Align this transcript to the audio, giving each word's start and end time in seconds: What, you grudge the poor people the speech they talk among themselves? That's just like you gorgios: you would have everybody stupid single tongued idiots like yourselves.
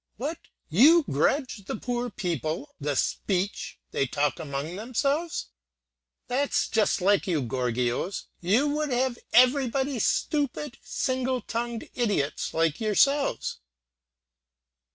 What, 0.17 0.39
you 0.67 1.03
grudge 1.03 1.63
the 1.65 1.75
poor 1.75 2.09
people 2.09 2.73
the 2.79 2.95
speech 2.95 3.77
they 3.91 4.07
talk 4.07 4.39
among 4.39 4.75
themselves? 4.75 5.51
That's 6.27 6.67
just 6.67 7.01
like 7.01 7.27
you 7.27 7.43
gorgios: 7.43 8.23
you 8.39 8.67
would 8.69 8.89
have 8.89 9.19
everybody 9.31 9.99
stupid 9.99 10.79
single 10.81 11.39
tongued 11.41 11.87
idiots 11.93 12.51
like 12.51 12.81
yourselves. 12.81 13.59